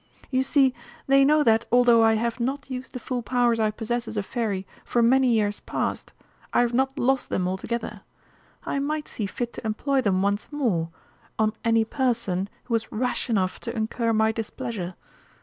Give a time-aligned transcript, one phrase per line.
[0.31, 0.73] You see,
[1.05, 4.23] they know that, although I have not used the full powers I possess as a
[4.23, 6.11] Fairy for many years past,
[6.53, 8.01] I have not lost them altogether.
[8.65, 10.89] I might see fit to employ them once more
[11.37, 14.95] on any person who was rash enough to incur my displeasure.